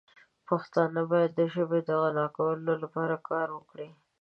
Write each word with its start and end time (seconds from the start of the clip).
پښتانه 0.47 1.01
باید 1.11 1.31
د 1.35 1.41
ژبې 1.53 1.79
د 1.87 1.89
غنا 2.01 2.25
لپاره 2.83 3.15
کار 3.29 3.47
وکړي. 3.57 3.89